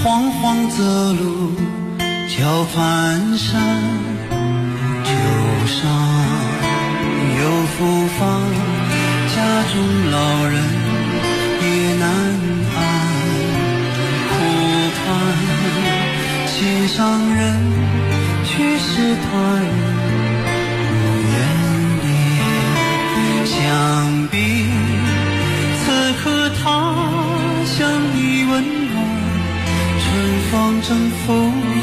[0.03, 1.51] 慌慌择路
[2.28, 3.57] 叫蹒跚。
[5.03, 5.11] 秋
[5.67, 5.78] 伤
[7.39, 7.41] 又
[7.78, 7.78] 复
[8.17, 8.20] 发，
[9.36, 9.38] 家
[9.72, 9.76] 中
[10.11, 10.15] 老
[10.47, 10.53] 人
[11.61, 11.65] 也
[11.99, 12.03] 难
[12.76, 12.78] 安，
[14.30, 14.32] 苦
[14.95, 15.05] 盼
[16.47, 16.57] 心
[16.88, 16.97] 上
[17.36, 17.89] 人。
[18.60, 19.28] 于是，他
[19.64, 19.68] 已
[20.89, 20.99] 不
[21.32, 21.36] 愿
[22.03, 22.07] 意。
[23.45, 23.55] 想
[24.28, 24.36] 必
[25.80, 25.84] 此
[26.22, 26.24] 刻
[26.62, 26.64] 他
[27.66, 27.78] 想
[28.14, 28.18] 你
[28.51, 28.51] 温
[28.91, 28.93] 暖
[30.03, 30.05] 春
[30.51, 30.51] 风，
[30.82, 31.24] 正抚
[31.72, 31.74] 你。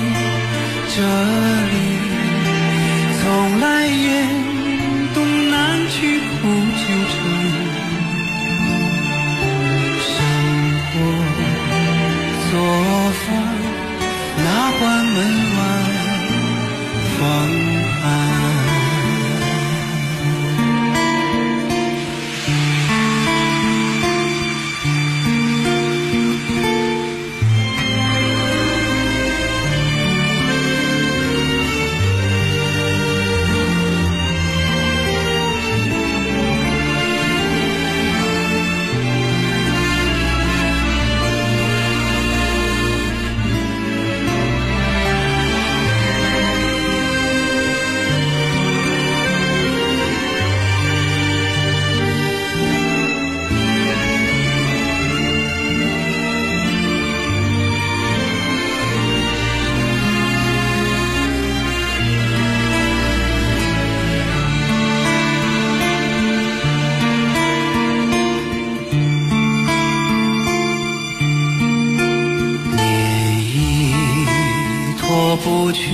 [75.77, 75.93] 去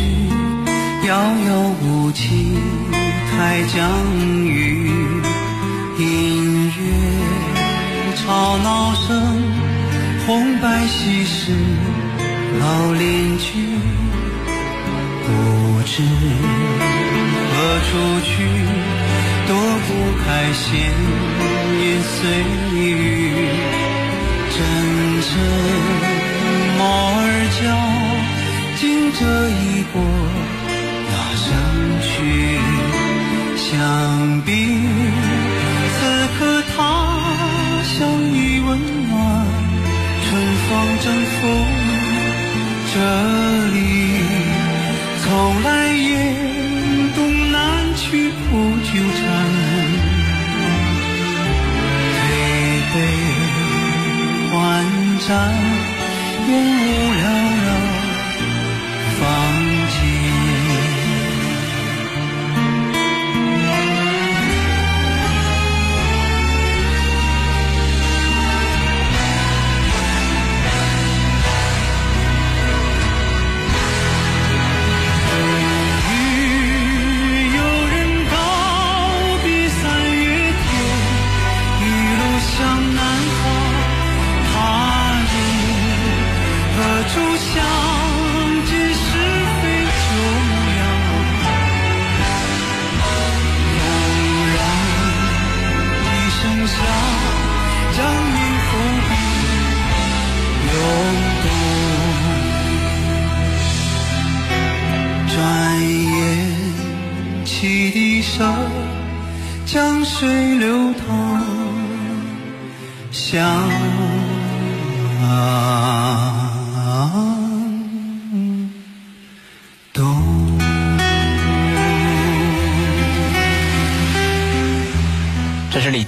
[1.09, 1.51] 遥遥
[1.83, 2.55] 无期，
[3.31, 3.81] 太江
[4.47, 4.89] 雨，
[5.99, 6.79] 音乐
[8.15, 9.43] 吵闹声，
[10.25, 11.51] 红白喜事
[12.61, 13.77] 老邻居，
[15.27, 15.29] 不
[15.85, 16.05] 知
[17.51, 17.55] 何
[17.89, 17.91] 处
[18.23, 18.31] 去，
[19.49, 19.51] 躲
[19.89, 19.89] 不
[20.25, 20.71] 开，闲
[21.81, 22.52] 言碎语。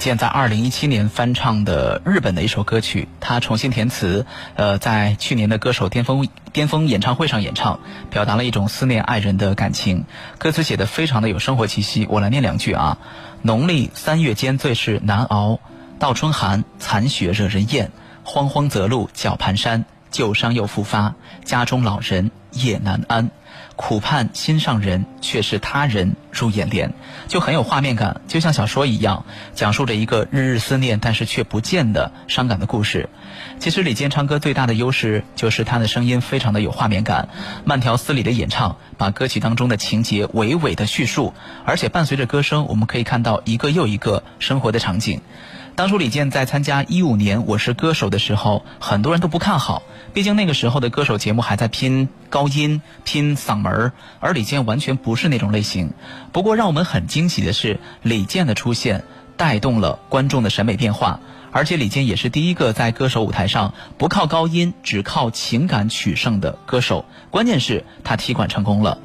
[0.05, 7.79] 健在二零一七年翻唱的日本的一首歌曲，他重新填词，呃，在去年的歌手巅峰巅峰演唱会上演唱，
[8.11, 10.05] 表达了一种思念爱人的感情。
[10.37, 12.99] 歌词写的非常的有生活气息，我来念两句啊：
[13.41, 15.59] 农历三月间最是难熬，
[15.97, 17.91] 倒春寒，残雪惹人厌，
[18.23, 23.31] 慌慌则路脚蹒跚，旧伤又复发，家中老人夜难安。
[23.75, 26.93] 苦盼心上人，却是他人入眼帘，
[27.27, 33.09] 就很有画面感，就像小说一样，讲述着一个日日思念但是却不见的伤感的故事。
[33.59, 37.27] 其实李健唱歌最大的优势就是他的声音非常的有画面感，
[37.65, 41.33] 慢条斯理的演唱，把歌曲当中的情节娓娓的叙述，
[41.65, 45.21] 而且伴随着歌声，我们可以看到一个又一个生活的场景。
[45.75, 55.91] 当初李健在参加一五年《我是歌手》的时候，很多人都不看好，毕竟那个时候的歌手节目还在拼高音、拼嗓门，而李健完全不是那种类型。
[56.31, 59.03] 不过让我们很惊喜的是，李健的出现
[59.35, 61.19] 带动了观众的审美变化，
[61.51, 67.03] 而且李健也是第一个在歌手舞台上不靠高音，只靠情感取胜的歌手。
[67.31, 68.97] 关键是他踢馆成功了。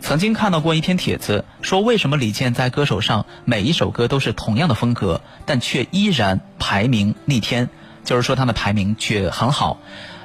[0.00, 7.68] 曾经看到过一篇帖子，说为什么李健在歌手上每一首歌都是同样的风格，但却依然排名逆天，
[8.08, 9.76] 就是说他的排名却很好。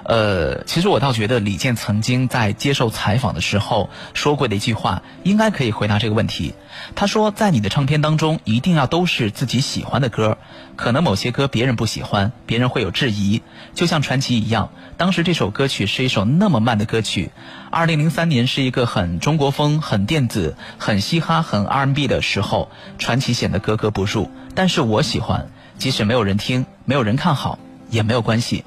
[0.05, 6.53] 呃，其实我倒觉得李健曾经在接受采访的时候说过的一句话，应该可以回答这个问题。
[6.95, 10.37] 他说，在你的唱片当中，一定要都是自己喜欢的歌，
[10.77, 13.41] 可能某些歌别人不喜欢，别人会有质疑，
[13.73, 14.71] 就像传奇一样。
[14.95, 17.31] 当时这首歌曲是一首那么慢的歌曲，
[17.69, 24.31] 二零零三年是一个很中国风、很电子、很嘻哈、很 R&B 的时候，传奇显得格格不入。
[24.55, 27.57] 但是我喜欢，即使没有人听，没有人看好，
[27.93, 28.65] 也没有关系。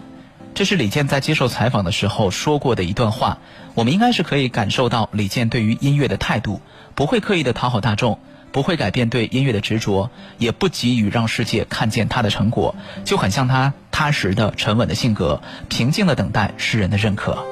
[0.54, 3.38] 这是李健在接受采访的时候说过的一段话，
[3.74, 6.62] 我们应该是可以感受到李健对于音乐的态度，
[6.94, 8.18] 不会刻意的讨好大众，
[8.52, 12.74] 不会改变对音乐的执着，也不急于让世界看见他的成果，
[13.04, 17.44] 就很像他踏实的、沉稳的性格，平静的等待世人的认可。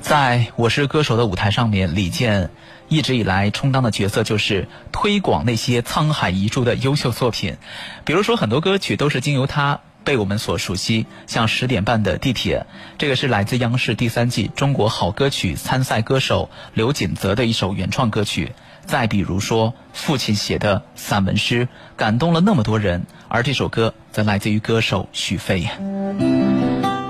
[0.00, 2.50] 在我是歌手的舞台上面，李健
[2.92, 7.56] 一直以来充当的角色就是推广那些沧海遗珠的优秀作品，
[8.04, 9.80] 比如说很多歌曲都是经由他。
[10.04, 12.66] 被我们所熟悉，像十点半的地铁，
[12.98, 18.52] 这个是来自央视第三季中国好歌曲参赛歌手刘锦泽的一首原创歌曲。
[18.84, 25.66] 再比如说，父亲写的散文诗，感动了那么多人，而这首歌则来自于歌手许飞。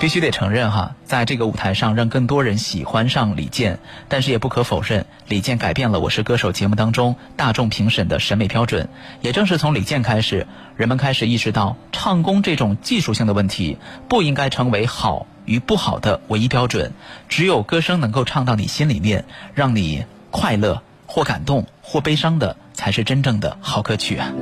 [0.02, 3.78] 必须得承认哈，在这个舞台上让更多人喜欢上李健，
[4.08, 8.88] 但是也不可否认，李健改变了《我是歌手》节目当中大众评审的审美标准。
[9.20, 13.78] 也正是从李健开始，人们开始意识到，唱功这种技术性的问题
[14.08, 16.92] 不应该成为好与不好的唯一标准。
[17.28, 19.24] 只有歌声能够唱到你心里面，
[19.54, 24.32] 让你快乐或感动或悲伤的，才是真正的好歌曲啊。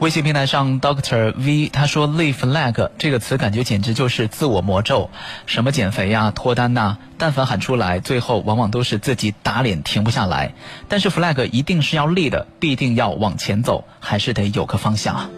[0.00, 5.10] 微信平台上，Doctor V 他说“立 flag” 这个词感觉简直就是自我魔咒，
[5.46, 10.54] 什么减肥呀、脱单呐，但凡喊出来，最后往往都是自己打脸停不下来。
[10.86, 15.28] 但是 flag 一定是要立的，必定要往前走，还是得有个方向。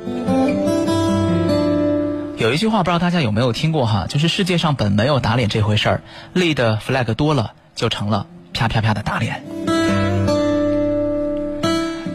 [2.37, 6.03] 有一句话不知道大家有没有听过哈，就是世界上本没有打脸这回事儿，
[6.35, 9.43] 立的 flag 多了就成了啪啪啪的打脸。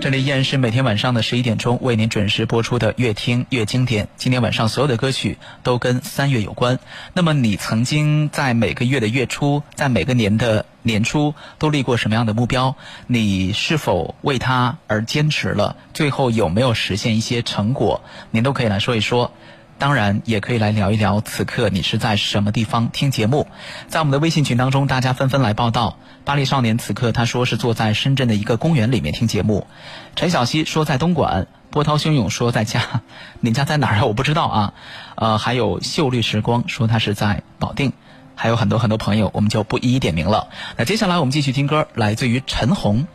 [0.01, 4.07] 这里依然是每天晚上的十一点钟为您准时播出的越听越经典。
[4.17, 6.77] 今天晚上所有的歌曲都跟三月有关。
[7.13, 12.75] 那么你曾经在每个月的月初，在每个年的年初都立过什么样的目标？
[13.07, 15.75] 你是否为它而坚持了？
[15.93, 18.01] 最后有没有实现一些成果？
[18.29, 19.31] 您都可以来说一说。
[19.77, 23.47] 当然，也可以来聊一聊此刻你是在什么地方听节目。
[23.87, 25.97] 在我们的微信群当中，大家纷纷来报道。
[26.23, 29.67] 巴黎少年此刻他说是坐在深圳的一个公园里面听节目。
[30.15, 31.47] 陈小希说在东莞。
[31.71, 33.01] 波涛汹涌说在家，
[33.41, 34.05] 你家在哪儿啊？
[34.05, 34.73] 我不知道啊。
[35.15, 37.91] 呃，还有秀绿时光说他是在保定，
[38.33, 40.47] 还有很多很多朋友，我们就不一一点名了。
[40.77, 43.01] 那接下来我们继续听歌，来自于陈红，《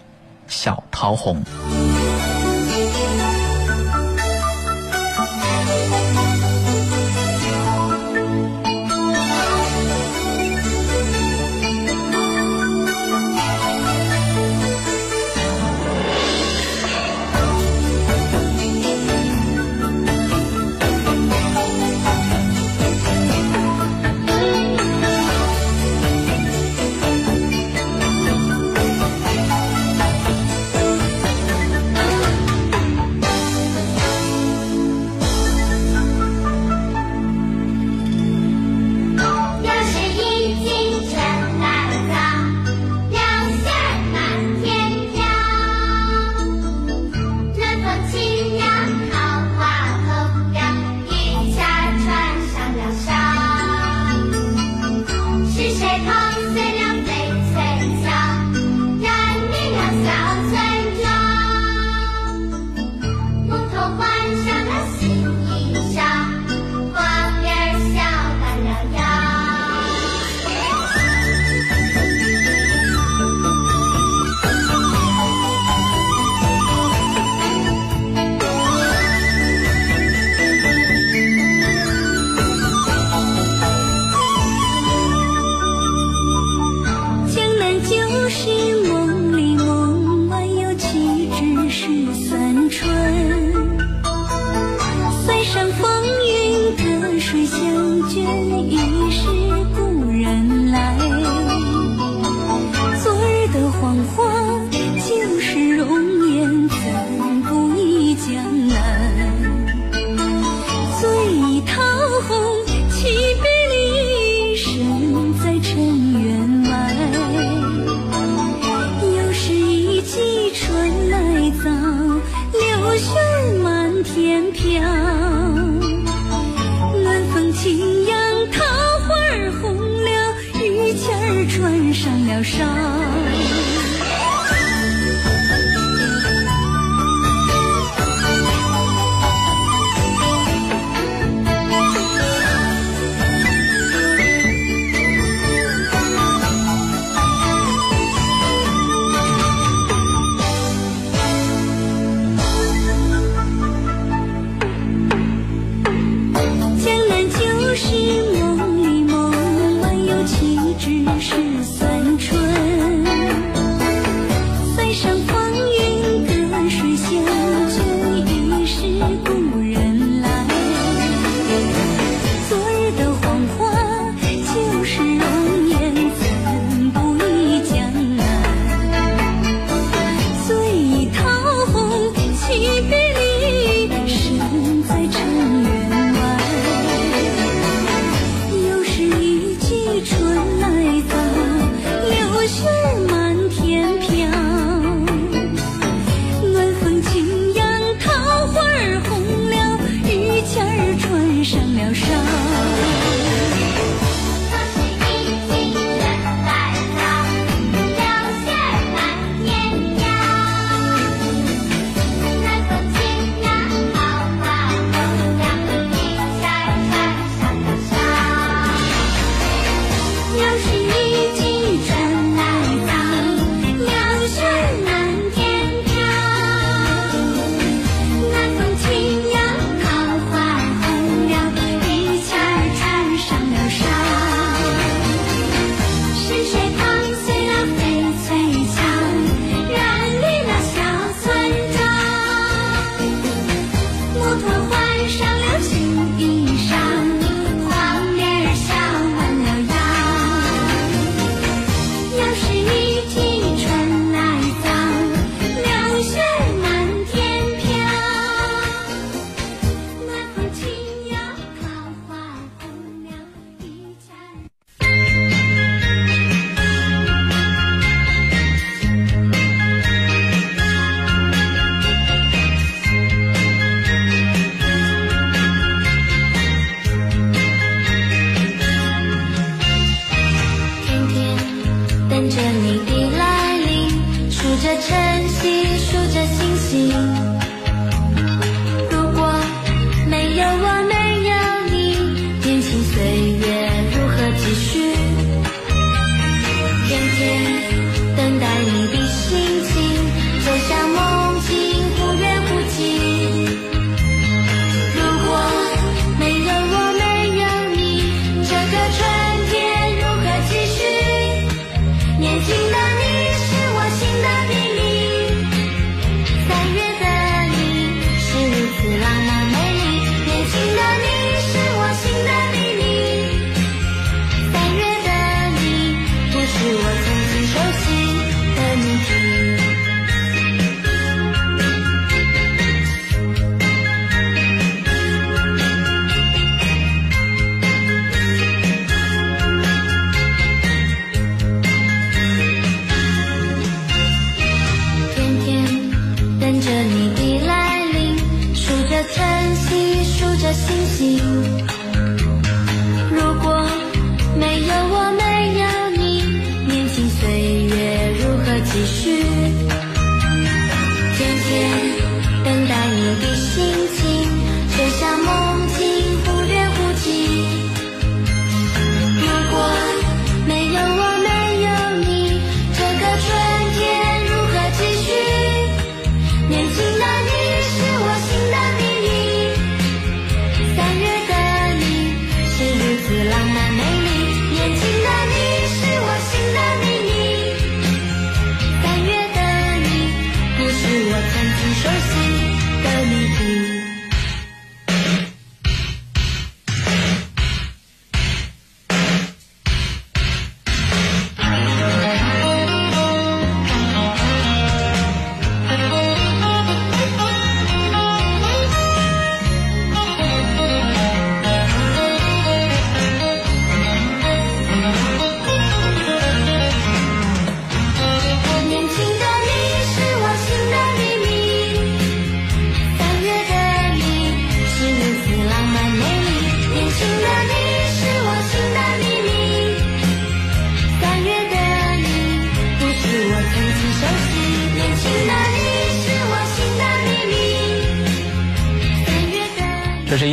[0.46, 1.42] 小桃红》。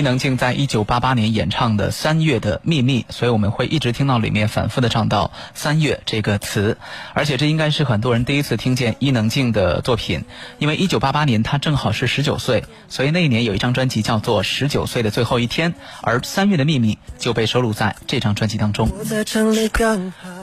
[0.07, 6.77] 能静在一九八八年演唱的《三月的秘密》，所以我们会一直听到里面反复的唱到“三月”这个词，
[7.13, 10.23] 而且这应该是很多人第一次听见伊能静的作品，
[10.59, 18.89] 因为一九八八年她正好是十九岁，所以那一年有一张专辑叫做《十九岁的最后一天》，而《三月的秘密》就被收录在这张专辑当中。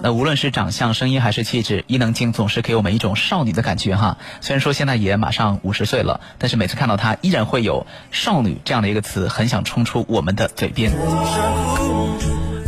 [0.02, 4.18] 那无论是长相、声音还是气质，伊能静总是给我们一种少女的感觉哈。
[4.42, 10.90] 虽然说现在也马上五十岁了，但是每次看到她，依然会有“少女”这样的一个词，很想冲出我们的嘴边。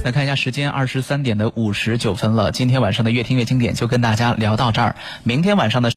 [0.05, 2.53] 来看一下时间，二十三点的五十九分了。
[2.53, 5.85] 今天晚上的越听越经典就跟大家聊到这儿，明天晚上的。